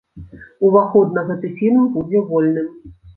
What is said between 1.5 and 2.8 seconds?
фільм будзе вольным.